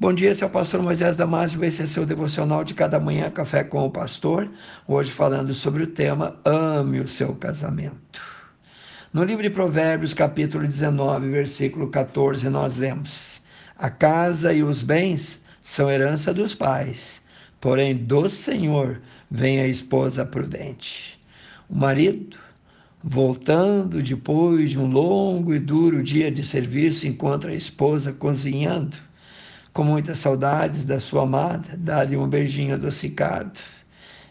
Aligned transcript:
Bom 0.00 0.12
dia, 0.12 0.30
esse 0.30 0.44
é 0.44 0.46
o 0.46 0.50
pastor 0.50 0.80
Moisés 0.80 1.16
Damásio, 1.16 1.64
esse 1.64 1.82
é 1.82 1.86
seu 1.88 2.06
devocional 2.06 2.62
de 2.62 2.72
cada 2.72 3.00
manhã, 3.00 3.32
Café 3.32 3.64
com 3.64 3.84
o 3.84 3.90
Pastor, 3.90 4.48
hoje 4.86 5.10
falando 5.10 5.52
sobre 5.52 5.82
o 5.82 5.88
tema 5.88 6.38
Ame 6.44 7.00
o 7.00 7.08
seu 7.08 7.34
casamento. 7.34 8.22
No 9.12 9.24
livro 9.24 9.42
de 9.42 9.50
Provérbios, 9.50 10.14
capítulo 10.14 10.64
19, 10.68 11.28
versículo 11.30 11.88
14, 11.88 12.48
nós 12.48 12.76
lemos: 12.76 13.40
A 13.76 13.90
casa 13.90 14.52
e 14.52 14.62
os 14.62 14.84
bens 14.84 15.42
são 15.62 15.90
herança 15.90 16.32
dos 16.32 16.54
pais, 16.54 17.20
porém 17.60 17.96
do 17.96 18.30
Senhor 18.30 19.00
vem 19.28 19.58
a 19.58 19.66
esposa 19.66 20.24
prudente. 20.24 21.20
O 21.68 21.74
marido, 21.76 22.36
voltando 23.02 24.00
depois 24.00 24.70
de 24.70 24.78
um 24.78 24.86
longo 24.86 25.52
e 25.52 25.58
duro 25.58 26.04
dia 26.04 26.30
de 26.30 26.46
serviço, 26.46 27.04
encontra 27.04 27.50
a 27.50 27.56
esposa 27.56 28.12
cozinhando 28.12 29.07
com 29.72 29.84
muitas 29.84 30.18
saudades 30.18 30.84
da 30.84 30.98
sua 30.98 31.22
amada, 31.22 31.76
dá-lhe 31.76 32.16
um 32.16 32.28
beijinho 32.28 32.74
adocicado, 32.74 33.58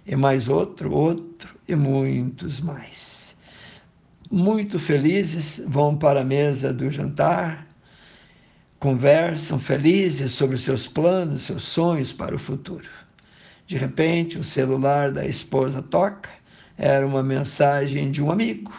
e 0.06 0.16
mais 0.16 0.48
outro, 0.48 0.92
outro, 0.92 1.56
e 1.68 1.76
muitos 1.76 2.60
mais. 2.60 3.36
Muito 4.32 4.80
felizes, 4.80 5.62
vão 5.68 5.96
para 5.96 6.22
a 6.22 6.24
mesa 6.24 6.74
do 6.74 6.92
jantar, 6.92 7.68
conversam 8.80 9.60
felizes 9.60 10.34
sobre 10.34 10.58
seus 10.58 10.88
planos, 10.88 11.44
seus 11.44 11.64
sonhos 11.64 12.14
para 12.14 12.36
o 12.36 12.40
futuro. 12.40 12.88
De 13.66 13.76
repente, 13.76 14.38
o 14.38 14.44
celular 14.44 15.12
da 15.12 15.26
esposa 15.26 15.82
toca, 15.82 16.30
era 16.78 17.06
uma 17.06 17.24
mensagem 17.24 18.12
de 18.12 18.22
um 18.22 18.32
amigo 18.32 18.72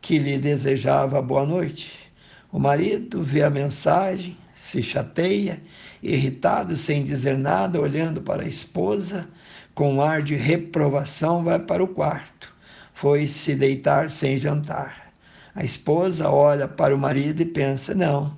que 0.00 0.18
lhe 0.18 0.38
desejava 0.38 1.20
boa 1.20 1.44
noite. 1.44 2.10
O 2.50 2.58
marido 2.58 3.22
vê 3.22 3.42
a 3.42 3.50
mensagem, 3.50 4.36
se 4.62 4.80
chateia, 4.80 5.60
irritado, 6.00 6.76
sem 6.76 7.02
dizer 7.02 7.36
nada, 7.36 7.80
olhando 7.80 8.22
para 8.22 8.44
a 8.44 8.48
esposa, 8.48 9.26
com 9.74 9.94
um 9.94 10.00
ar 10.00 10.22
de 10.22 10.36
reprovação, 10.36 11.42
vai 11.42 11.58
para 11.58 11.82
o 11.82 11.88
quarto. 11.88 12.54
Foi 12.94 13.26
se 13.26 13.56
deitar 13.56 14.08
sem 14.08 14.38
jantar. 14.38 15.12
A 15.52 15.64
esposa 15.64 16.30
olha 16.30 16.68
para 16.68 16.94
o 16.94 16.98
marido 16.98 17.42
e 17.42 17.44
pensa: 17.44 17.92
não, 17.92 18.36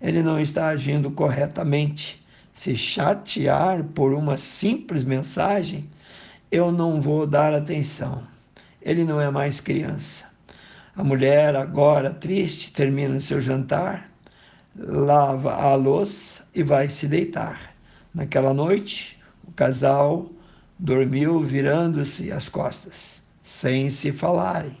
ele 0.00 0.22
não 0.22 0.40
está 0.40 0.68
agindo 0.68 1.10
corretamente. 1.10 2.24
Se 2.54 2.74
chatear 2.74 3.84
por 3.84 4.14
uma 4.14 4.38
simples 4.38 5.04
mensagem, 5.04 5.86
eu 6.50 6.72
não 6.72 7.02
vou 7.02 7.26
dar 7.26 7.52
atenção. 7.52 8.26
Ele 8.80 9.04
não 9.04 9.20
é 9.20 9.30
mais 9.30 9.60
criança. 9.60 10.24
A 10.96 11.04
mulher, 11.04 11.54
agora 11.54 12.10
triste, 12.10 12.72
termina 12.72 13.20
seu 13.20 13.42
jantar 13.42 14.09
lava 14.76 15.54
a 15.54 15.74
louça 15.74 16.44
e 16.54 16.62
vai 16.62 16.88
se 16.88 17.06
deitar. 17.06 17.74
Naquela 18.14 18.54
noite, 18.54 19.18
o 19.46 19.52
casal 19.52 20.30
dormiu 20.78 21.40
virando-se 21.40 22.32
as 22.32 22.48
costas, 22.48 23.22
sem 23.42 23.90
se 23.90 24.12
falarem. 24.12 24.76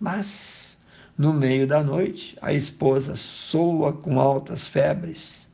Mas, 0.00 0.76
no 1.16 1.32
meio 1.32 1.66
da 1.66 1.82
noite, 1.82 2.36
a 2.42 2.52
esposa 2.52 3.16
soa 3.16 3.92
com 3.92 4.20
altas 4.20 4.66
febres. 4.66 5.46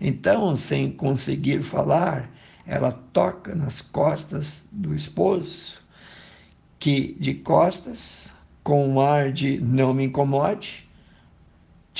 Então, 0.00 0.56
sem 0.56 0.90
conseguir 0.90 1.62
falar, 1.62 2.30
ela 2.66 2.92
toca 3.12 3.54
nas 3.54 3.80
costas 3.80 4.62
do 4.70 4.94
esposo, 4.94 5.80
que 6.78 7.16
de 7.18 7.34
costas, 7.34 8.28
com 8.62 8.86
um 8.88 9.00
ar 9.00 9.32
de 9.32 9.60
não 9.60 9.92
me 9.92 10.04
incomode, 10.04 10.88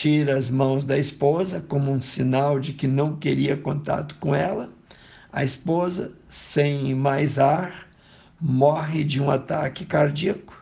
tira 0.00 0.38
as 0.38 0.48
mãos 0.48 0.86
da 0.86 0.96
esposa 0.96 1.62
como 1.68 1.92
um 1.92 2.00
sinal 2.00 2.58
de 2.58 2.72
que 2.72 2.88
não 2.88 3.16
queria 3.16 3.54
contato 3.54 4.16
com 4.18 4.34
ela. 4.34 4.70
A 5.30 5.44
esposa, 5.44 6.10
sem 6.26 6.94
mais 6.94 7.38
ar, 7.38 7.86
morre 8.40 9.04
de 9.04 9.20
um 9.20 9.30
ataque 9.30 9.84
cardíaco. 9.84 10.58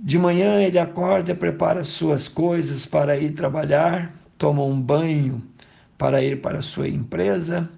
De 0.00 0.18
manhã 0.18 0.60
ele 0.60 0.80
acorda 0.80 1.32
prepara 1.32 1.84
suas 1.84 2.26
coisas 2.26 2.84
para 2.84 3.16
ir 3.16 3.34
trabalhar, 3.34 4.12
toma 4.36 4.64
um 4.64 4.80
banho 4.80 5.40
para 5.96 6.20
ir 6.24 6.42
para 6.42 6.60
sua 6.60 6.88
empresa 6.88 7.70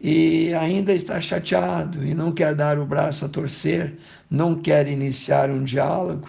e 0.00 0.52
ainda 0.52 0.92
está 0.92 1.20
chateado 1.20 2.04
e 2.04 2.12
não 2.12 2.32
quer 2.32 2.56
dar 2.56 2.76
o 2.76 2.84
braço 2.84 3.24
a 3.24 3.28
torcer, 3.28 3.96
não 4.28 4.56
quer 4.56 4.88
iniciar 4.88 5.48
um 5.48 5.62
diálogo. 5.62 6.28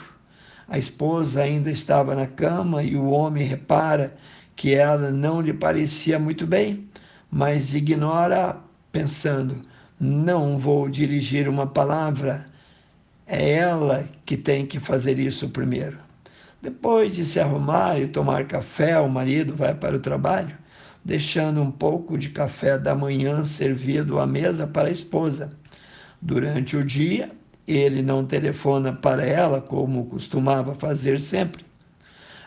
A 0.67 0.77
esposa 0.77 1.41
ainda 1.41 1.69
estava 1.69 2.15
na 2.15 2.27
cama 2.27 2.83
e 2.83 2.95
o 2.95 3.09
homem 3.09 3.45
repara 3.45 4.15
que 4.55 4.73
ela 4.75 5.11
não 5.11 5.41
lhe 5.41 5.53
parecia 5.53 6.19
muito 6.19 6.45
bem, 6.45 6.87
mas 7.29 7.73
ignora, 7.73 8.57
pensando: 8.91 9.61
não 9.99 10.57
vou 10.57 10.89
dirigir 10.89 11.47
uma 11.47 11.67
palavra, 11.67 12.45
é 13.27 13.53
ela 13.53 14.07
que 14.25 14.35
tem 14.35 14.65
que 14.65 14.79
fazer 14.79 15.19
isso 15.19 15.49
primeiro. 15.49 15.97
Depois 16.61 17.15
de 17.15 17.25
se 17.25 17.39
arrumar 17.39 17.99
e 17.99 18.07
tomar 18.07 18.45
café, 18.45 18.99
o 18.99 19.09
marido 19.09 19.55
vai 19.55 19.73
para 19.73 19.95
o 19.95 19.99
trabalho, 19.99 20.55
deixando 21.03 21.61
um 21.61 21.71
pouco 21.71 22.17
de 22.17 22.29
café 22.29 22.77
da 22.77 22.93
manhã 22.93 23.43
servido 23.45 24.19
à 24.19 24.27
mesa 24.27 24.67
para 24.67 24.89
a 24.89 24.91
esposa. 24.91 25.57
Durante 26.21 26.77
o 26.77 26.85
dia, 26.85 27.31
ele 27.77 28.01
não 28.01 28.25
telefona 28.25 28.93
para 28.93 29.25
ela 29.25 29.61
como 29.61 30.05
costumava 30.05 30.75
fazer 30.75 31.19
sempre. 31.19 31.65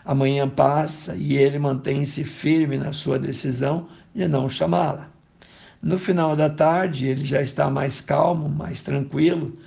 Amanhã 0.03 0.47
passa 0.47 1.15
e 1.15 1.35
ele 1.35 1.57
mantém-se 1.57 2.23
firme 2.23 2.77
na 2.77 2.93
sua 2.93 3.17
decisão 3.17 3.87
de 4.13 4.27
não 4.27 4.47
chamá-la. 4.47 5.09
No 5.81 5.97
final 5.99 6.35
da 6.35 6.49
tarde, 6.49 7.07
ele 7.07 7.25
já 7.25 7.41
está 7.41 7.69
mais 7.69 8.01
calmo, 8.01 8.47
mais 8.49 8.81
tranquilo 8.81 9.57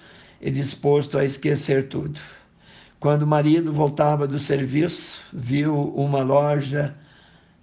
e 0.40 0.50
disposto 0.50 1.18
a 1.18 1.24
esquecer 1.24 1.88
tudo. 1.88 2.20
Quando 3.00 3.22
o 3.22 3.26
marido 3.26 3.72
voltava 3.72 4.26
do 4.26 4.38
serviço, 4.38 5.20
viu 5.32 5.92
uma 5.94 6.22
loja 6.22 6.92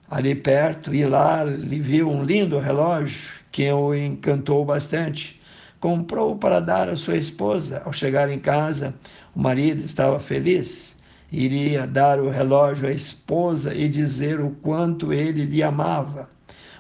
ali 0.10 0.36
perto 0.36 0.94
e 0.94 1.06
lá 1.06 1.44
lhe 1.44 1.80
viu 1.80 2.10
um 2.10 2.24
lindo 2.24 2.60
relógio 2.60 3.34
que 3.52 3.70
o 3.72 3.94
encantou 3.94 4.64
bastante 4.64 5.42
comprou 5.86 6.36
para 6.36 6.60
dar 6.60 6.90
à 6.90 6.96
sua 6.96 7.16
esposa. 7.16 7.84
Ao 7.86 7.94
chegar 7.94 8.28
em 8.32 8.40
casa, 8.40 8.92
o 9.36 9.40
marido 9.40 9.86
estava 9.86 10.20
feliz. 10.20 10.96
Iria 11.32 11.86
dar 11.86 12.20
o 12.20 12.28
relógio 12.28 12.88
à 12.88 12.92
esposa 12.92 13.72
e 13.72 13.88
dizer 13.88 14.40
o 14.42 14.50
quanto 14.64 15.14
ele 15.14 15.46
lhe 15.46 15.62
amava, 15.62 16.28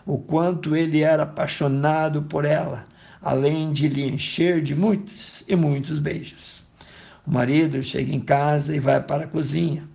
o 0.07 0.17
quanto 0.17 0.75
ele 0.75 1.03
era 1.03 1.21
apaixonado 1.21 2.23
por 2.23 2.45
ela, 2.45 2.83
além 3.21 3.71
de 3.71 3.87
lhe 3.87 4.07
encher 4.07 4.59
de 4.63 4.73
muitos 4.73 5.43
e 5.47 5.55
muitos 5.55 5.99
beijos. 5.99 6.63
O 7.27 7.31
marido 7.31 7.83
chega 7.83 8.11
em 8.11 8.19
casa 8.19 8.75
e 8.75 8.79
vai 8.79 9.03
para 9.03 9.25
a 9.25 9.27
cozinha, 9.27 9.87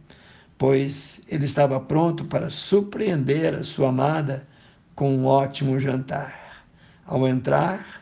pois 0.57 1.21
ele 1.27 1.47
estava 1.47 1.81
pronto 1.81 2.27
para 2.27 2.49
surpreender 2.49 3.57
a 3.57 3.65
sua 3.65 3.89
amada 3.89 4.47
com 4.95 5.13
um 5.13 5.27
ótimo 5.27 5.81
jantar. 5.81 6.65
Ao 7.05 7.27
entrar, 7.27 8.00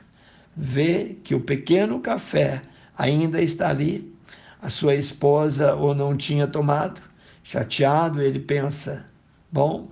vê 0.59 1.17
que 1.23 1.37
o 1.37 1.41
pequeno 1.41 2.01
café 2.01 2.61
ainda 2.97 3.41
está 3.41 3.69
ali, 3.69 4.13
a 4.61 4.69
sua 4.69 4.97
esposa 4.97 5.77
ou 5.77 5.95
não 5.95 6.17
tinha 6.17 6.49
tomado. 6.49 7.01
Chateado, 7.45 8.21
ele 8.21 8.41
pensa: 8.41 9.09
bom, 9.53 9.89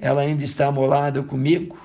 ela 0.00 0.22
ainda 0.22 0.44
está 0.44 0.72
molada 0.72 1.22
comigo, 1.22 1.78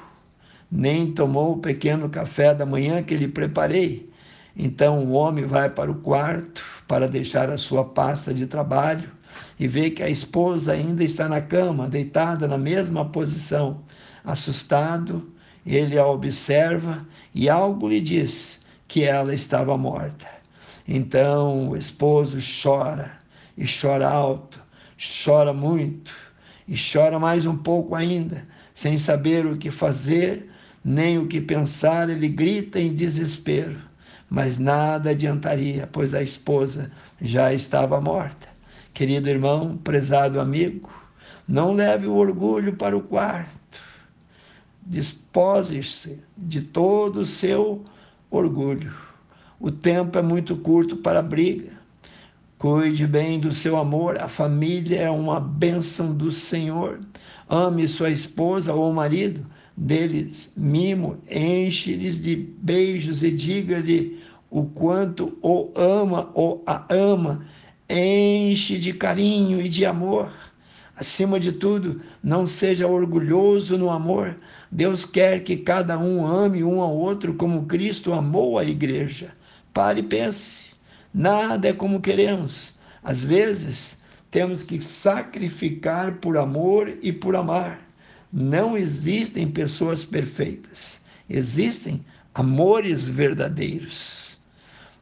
nem 0.71 1.11
tomou 1.11 1.53
o 1.53 1.59
pequeno 1.59 2.09
café 2.09 2.55
da 2.55 2.65
manhã 2.65 3.03
que 3.03 3.15
lhe 3.15 3.27
preparei. 3.27 4.09
Então 4.57 5.05
o 5.05 5.11
homem 5.11 5.45
vai 5.45 5.69
para 5.69 5.91
o 5.91 5.95
quarto 5.95 6.63
para 6.87 7.07
deixar 7.07 7.49
a 7.49 7.57
sua 7.57 7.83
pasta 7.85 8.33
de 8.33 8.47
trabalho 8.47 9.11
e 9.59 9.67
vê 9.67 9.91
que 9.91 10.01
a 10.01 10.09
esposa 10.09 10.71
ainda 10.71 11.03
está 11.03 11.29
na 11.29 11.41
cama, 11.41 11.87
deitada 11.87 12.47
na 12.47 12.57
mesma 12.57 13.05
posição. 13.05 13.83
Assustado, 14.23 15.31
ele 15.65 15.97
a 15.97 16.05
observa 16.05 17.05
e 17.33 17.49
algo 17.49 17.89
lhe 17.89 17.99
diz 17.99 18.59
que 18.87 19.03
ela 19.03 19.33
estava 19.33 19.77
morta. 19.77 20.27
Então 20.87 21.69
o 21.69 21.77
esposo 21.77 22.37
chora 22.61 23.11
e 23.57 23.65
chora 23.65 24.07
alto, 24.07 24.61
chora 25.23 25.53
muito 25.53 26.13
e 26.67 26.75
chora 26.77 27.17
mais 27.17 27.45
um 27.45 27.57
pouco 27.57 27.95
ainda, 27.95 28.45
sem 28.73 28.97
saber 28.97 29.45
o 29.45 29.57
que 29.57 29.71
fazer 29.71 30.49
nem 30.83 31.17
o 31.17 31.25
que 31.25 31.41
pensar, 31.41 32.09
ele 32.11 32.27
grita 32.27 32.79
em 32.79 32.93
desespero. 32.93 33.79
Mas 34.29 34.59
nada 34.59 35.11
adiantaria, 35.11 35.89
pois 35.91 36.13
a 36.13 36.21
esposa 36.21 36.91
já 37.19 37.51
estava 37.51 37.99
morta. 37.99 38.47
Querido 38.93 39.27
irmão, 39.27 39.77
prezado 39.77 40.39
amigo, 40.39 40.91
não 41.47 41.73
leve 41.73 42.05
o 42.05 42.15
orgulho 42.15 42.75
para 42.75 42.95
o 42.95 43.01
quarto 43.01 43.55
Dispose-se 44.85 46.21
de 46.37 46.61
todo 46.61 47.21
o 47.21 47.25
seu 47.25 47.83
orgulho. 48.29 48.93
O 49.59 49.71
tempo 49.71 50.17
é 50.17 50.21
muito 50.21 50.55
curto 50.55 50.97
para 50.97 51.21
briga. 51.21 51.71
Cuide 52.57 53.05
bem 53.07 53.39
do 53.39 53.51
seu 53.51 53.77
amor, 53.77 54.19
a 54.19 54.29
família 54.29 55.01
é 55.01 55.09
uma 55.09 55.39
bênção 55.39 56.13
do 56.13 56.31
Senhor. 56.31 56.99
Ame 57.49 57.87
sua 57.87 58.09
esposa 58.09 58.73
ou 58.73 58.93
marido, 58.93 59.45
deles 59.75 60.53
mimo, 60.55 61.17
enche-lhes 61.29 62.21
de 62.21 62.35
beijos 62.35 63.23
e 63.23 63.31
diga-lhe 63.31 64.23
o 64.49 64.63
quanto 64.63 65.37
o 65.41 65.71
ama 65.75 66.29
ou 66.33 66.63
a 66.65 66.85
ama, 66.89 67.45
enche 67.89 68.77
de 68.77 68.93
carinho 68.93 69.61
e 69.61 69.67
de 69.67 69.85
amor. 69.85 70.31
Acima 70.97 71.39
de 71.39 71.51
tudo, 71.51 72.01
não 72.23 72.47
seja 72.47 72.87
orgulhoso 72.87 73.77
no 73.77 73.89
amor. 73.89 74.37
Deus 74.71 75.03
quer 75.03 75.43
que 75.43 75.57
cada 75.57 75.99
um 75.99 76.25
ame 76.25 76.63
um 76.63 76.81
ao 76.81 76.95
outro 76.95 77.33
como 77.33 77.65
Cristo 77.65 78.13
amou 78.13 78.57
a 78.57 78.63
igreja. 78.63 79.35
Pare 79.73 79.99
e 79.99 80.03
pense. 80.03 80.65
Nada 81.13 81.67
é 81.67 81.73
como 81.73 82.01
queremos. 82.01 82.73
Às 83.03 83.19
vezes, 83.19 83.97
temos 84.31 84.63
que 84.63 84.81
sacrificar 84.81 86.15
por 86.15 86.37
amor 86.37 86.97
e 87.01 87.11
por 87.11 87.35
amar. 87.35 87.81
Não 88.31 88.77
existem 88.77 89.51
pessoas 89.51 90.03
perfeitas. 90.03 90.97
Existem 91.29 92.05
amores 92.33 93.05
verdadeiros. 93.05 94.24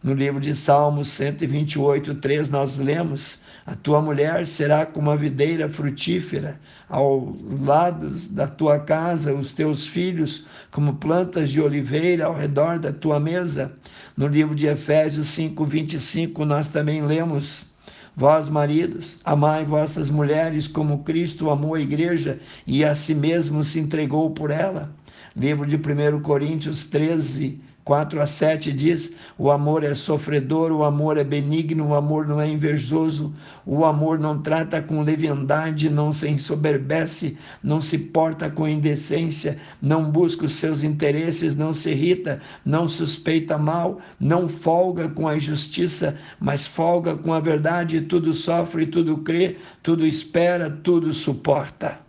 No 0.03 0.13
livro 0.13 0.41
de 0.41 0.53
Salmos 0.53 1.07
128, 1.07 2.15
3, 2.15 2.49
nós 2.49 2.77
lemos: 2.77 3.39
A 3.65 3.73
tua 3.73 4.01
mulher 4.01 4.45
será 4.45 4.85
como 4.85 5.09
a 5.09 5.15
videira 5.15 5.69
frutífera, 5.69 6.59
ao 6.89 7.33
lado 7.61 8.09
da 8.31 8.45
tua 8.45 8.79
casa, 8.79 9.33
os 9.33 9.53
teus 9.53 9.87
filhos 9.87 10.45
como 10.71 10.95
plantas 10.95 11.49
de 11.49 11.61
oliveira 11.61 12.25
ao 12.25 12.35
redor 12.35 12.79
da 12.79 12.91
tua 12.91 13.17
mesa. 13.17 13.73
No 14.17 14.27
livro 14.27 14.53
de 14.53 14.67
Efésios 14.67 15.29
5, 15.29 15.63
25, 15.63 16.43
nós 16.43 16.67
também 16.67 17.01
lemos. 17.01 17.65
Vós, 18.13 18.49
maridos, 18.49 19.15
amai 19.23 19.63
vossas 19.63 20.09
mulheres 20.09 20.67
como 20.67 21.05
Cristo 21.05 21.49
amou 21.49 21.75
a 21.75 21.79
igreja 21.79 22.41
e 22.67 22.83
a 22.83 22.93
si 22.93 23.15
mesmo 23.15 23.63
se 23.63 23.79
entregou 23.79 24.31
por 24.31 24.51
ela. 24.51 24.93
Livro 25.33 25.65
de 25.65 25.77
1 25.77 26.21
Coríntios 26.21 26.83
13, 26.83 27.59
4 27.85 28.21
a 28.21 28.25
7 28.25 28.71
diz: 28.71 29.11
o 29.37 29.51
amor 29.51 29.83
é 29.83 29.93
sofredor, 29.93 30.71
o 30.71 30.85
amor 30.85 31.17
é 31.17 31.23
benigno, 31.23 31.89
o 31.89 31.95
amor 31.95 32.25
não 32.25 32.39
é 32.39 32.47
invejoso, 32.47 33.33
o 33.65 33.83
amor 33.83 34.17
não 34.17 34.41
trata 34.41 34.81
com 34.81 35.01
leviandade, 35.01 35.89
não 35.89 36.13
se 36.13 36.29
ensoberbece, 36.29 37.37
não 37.61 37.81
se 37.81 37.97
porta 37.97 38.49
com 38.49 38.67
indecência, 38.67 39.57
não 39.81 40.09
busca 40.09 40.45
os 40.45 40.55
seus 40.55 40.81
interesses, 40.81 41.55
não 41.55 41.73
se 41.73 41.89
irrita, 41.89 42.41
não 42.65 42.87
suspeita 42.87 43.57
mal, 43.57 43.99
não 44.19 44.47
folga 44.47 45.09
com 45.09 45.27
a 45.27 45.35
injustiça, 45.35 46.15
mas 46.39 46.65
folga 46.65 47.15
com 47.17 47.33
a 47.33 47.39
verdade, 47.39 48.01
tudo 48.01 48.33
sofre, 48.33 48.85
tudo 48.85 49.17
crê, 49.17 49.57
tudo 49.81 50.05
espera, 50.05 50.69
tudo 50.69 51.13
suporta. 51.13 52.02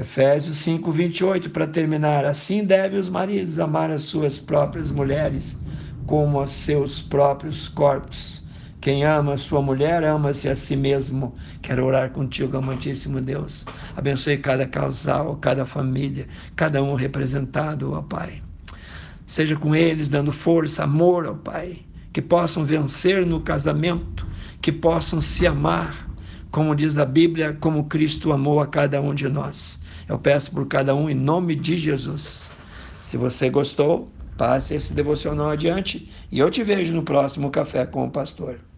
Efésios 0.00 0.56
5, 0.56 0.90
28, 0.90 1.50
para 1.50 1.66
terminar. 1.66 2.24
Assim 2.24 2.64
devem 2.64 2.98
os 2.98 3.10
maridos 3.10 3.58
amar 3.58 3.90
as 3.90 4.04
suas 4.04 4.38
próprias 4.38 4.90
mulheres 4.90 5.58
como 6.06 6.42
os 6.42 6.52
seus 6.52 7.02
próprios 7.02 7.68
corpos. 7.68 8.42
Quem 8.80 9.04
ama 9.04 9.34
a 9.34 9.38
sua 9.38 9.60
mulher, 9.60 10.02
ama-se 10.02 10.48
a 10.48 10.56
si 10.56 10.74
mesmo. 10.74 11.34
Quero 11.60 11.84
orar 11.84 12.10
contigo, 12.12 12.56
amantíssimo 12.56 13.20
Deus. 13.20 13.66
Abençoe 13.94 14.38
cada 14.38 14.66
casal, 14.66 15.36
cada 15.36 15.66
família, 15.66 16.26
cada 16.56 16.82
um 16.82 16.94
representado, 16.94 17.92
ó 17.92 18.00
Pai. 18.00 18.42
Seja 19.26 19.54
com 19.54 19.76
eles 19.76 20.08
dando 20.08 20.32
força, 20.32 20.84
amor, 20.84 21.26
ó 21.26 21.34
Pai. 21.34 21.80
Que 22.10 22.22
possam 22.22 22.64
vencer 22.64 23.26
no 23.26 23.40
casamento, 23.40 24.26
que 24.62 24.72
possam 24.72 25.20
se 25.20 25.46
amar, 25.46 26.09
como 26.50 26.74
diz 26.74 26.96
a 26.98 27.04
Bíblia, 27.04 27.56
como 27.60 27.88
Cristo 27.88 28.32
amou 28.32 28.60
a 28.60 28.66
cada 28.66 29.00
um 29.00 29.14
de 29.14 29.28
nós. 29.28 29.80
Eu 30.08 30.18
peço 30.18 30.50
por 30.52 30.66
cada 30.66 30.94
um 30.94 31.08
em 31.08 31.14
nome 31.14 31.54
de 31.54 31.78
Jesus. 31.78 32.52
Se 33.00 33.16
você 33.16 33.50
gostou, 33.50 34.12
passe 34.36 34.74
esse 34.74 34.92
devocional 34.94 35.50
adiante 35.50 36.10
e 36.30 36.38
eu 36.38 36.50
te 36.50 36.62
vejo 36.62 36.92
no 36.94 37.02
próximo 37.04 37.50
Café 37.50 37.86
com 37.86 38.04
o 38.04 38.10
Pastor. 38.10 38.69